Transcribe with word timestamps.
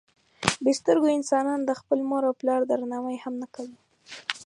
بې 0.63 0.73
سترګو 0.79 1.07
انسانان 1.17 1.59
د 1.65 1.71
خپل 1.79 1.99
مور 2.09 2.23
او 2.27 2.33
پلار 2.41 2.61
درناوی 2.65 3.17
هم 3.23 3.33
نه 3.41 3.47
کوي. 3.55 3.77